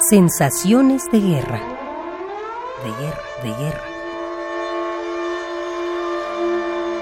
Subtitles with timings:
[0.00, 1.58] Sensaciones de guerra.
[2.84, 3.84] De guerra, de guerra.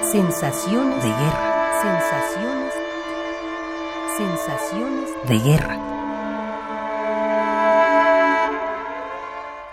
[0.01, 1.73] Sensaciones de guerra.
[1.83, 2.75] Sensaciones.
[4.17, 5.77] Sensaciones de guerra.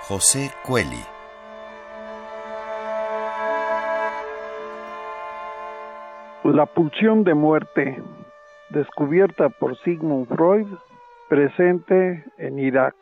[0.01, 1.05] José Cueli.
[6.43, 8.03] La pulsión de muerte,
[8.69, 10.67] descubierta por Sigmund Freud,
[11.29, 12.95] presente en Irak,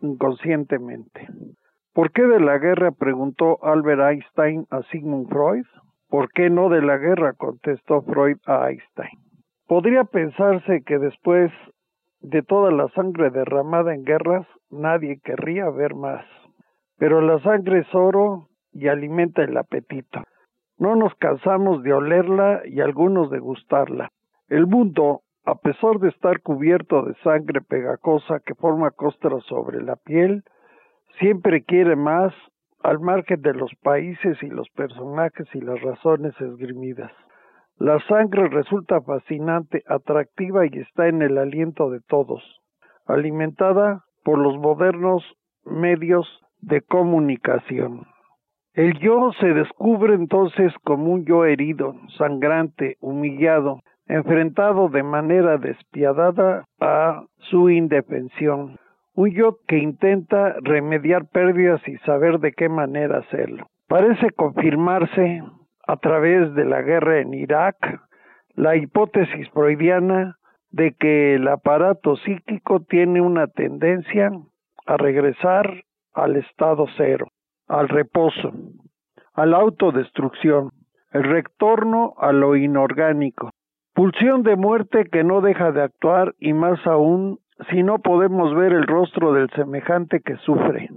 [0.00, 1.28] inconscientemente.
[1.94, 2.92] ¿Por qué de la guerra?
[2.92, 5.66] preguntó Albert Einstein a Sigmund Freud.
[6.08, 7.34] ¿Por qué no de la guerra?
[7.34, 9.18] contestó Freud a Einstein.
[9.66, 11.50] Podría pensarse que después
[12.20, 16.24] de toda la sangre derramada en guerras, nadie querría ver más.
[16.98, 20.22] Pero la sangre es oro y alimenta el apetito.
[20.78, 24.10] No nos cansamos de olerla y algunos de gustarla.
[24.48, 29.96] El mundo a pesar de estar cubierto de sangre pegajosa que forma costras sobre la
[29.96, 30.44] piel,
[31.18, 32.32] siempre quiere más
[32.82, 37.12] al margen de los países y los personajes y las razones esgrimidas.
[37.78, 42.42] La sangre resulta fascinante, atractiva y está en el aliento de todos,
[43.06, 45.24] alimentada por los modernos
[45.64, 46.26] medios
[46.60, 48.06] de comunicación.
[48.74, 53.80] El yo se descubre entonces como un yo herido, sangrante, humillado,
[54.12, 58.76] enfrentado de manera despiadada a su indefensión.
[59.14, 63.66] Un que intenta remediar pérdidas y saber de qué manera hacerlo.
[63.88, 65.42] Parece confirmarse
[65.86, 67.76] a través de la guerra en Irak
[68.54, 70.36] la hipótesis freudiana
[70.70, 74.30] de que el aparato psíquico tiene una tendencia
[74.86, 77.28] a regresar al estado cero,
[77.66, 78.52] al reposo,
[79.32, 80.70] a la autodestrucción,
[81.12, 83.50] el retorno a lo inorgánico,
[83.94, 87.38] Pulsión de muerte que no deja de actuar y más aún
[87.70, 90.88] si no podemos ver el rostro del semejante que sufre,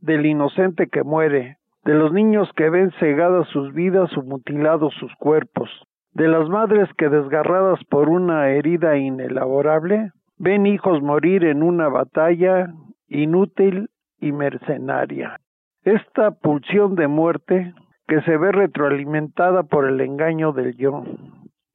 [0.00, 5.14] del inocente que muere, de los niños que ven cegadas sus vidas o mutilados sus
[5.16, 5.68] cuerpos,
[6.12, 12.72] de las madres que desgarradas por una herida inelaborable, ven hijos morir en una batalla
[13.08, 15.38] inútil y mercenaria.
[15.84, 17.74] Esta pulsión de muerte
[18.08, 21.04] que se ve retroalimentada por el engaño del yo,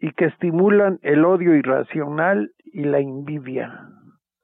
[0.05, 3.89] y que estimulan el odio irracional y la envidia.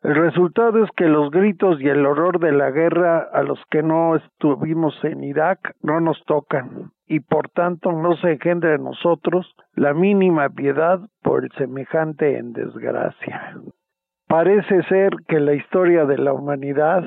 [0.02, 3.84] El resultado es que los gritos y el horror de la guerra a los que
[3.84, 9.56] no estuvimos en Irak no nos tocan y por tanto no se engendra en nosotros
[9.76, 13.54] la mínima piedad por el semejante en desgracia.
[14.28, 17.04] Parece ser que la historia de la humanidad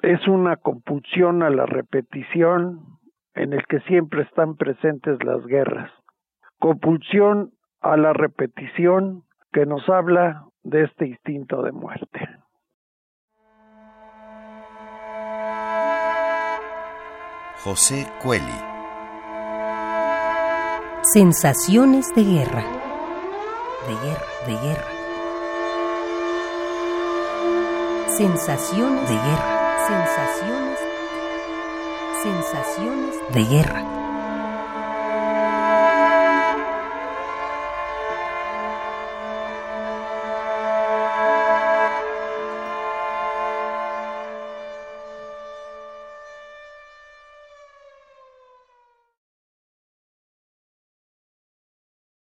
[0.00, 2.80] es una compulsión a la repetición
[3.34, 5.92] en el que siempre están presentes las guerras.
[6.58, 7.50] Compulsión
[7.80, 12.28] a la repetición que nos habla de este instinto de muerte.
[17.64, 18.44] José Cueli.
[21.02, 22.64] Sensaciones de guerra.
[23.86, 25.00] De guerra, de guerra.
[28.08, 29.76] Sensaciones de guerra.
[29.88, 30.78] Sensaciones.
[32.22, 34.09] Sensaciones de guerra.